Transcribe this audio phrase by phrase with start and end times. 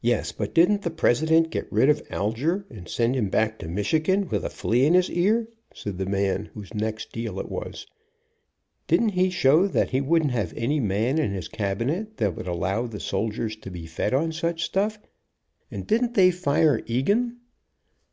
[0.00, 4.28] "Yes, but didn't the President get rid of Alger, and send him back to Michigan
[4.28, 7.84] with a flea in his ear?" said the man whose next deal it was.
[8.86, 12.86] "Didn't he show that he wouldn't have any man in his cabinet that would allow
[12.86, 15.00] the soldiers to be fed on such stuff,
[15.68, 17.38] and didn't they nre Eagan?"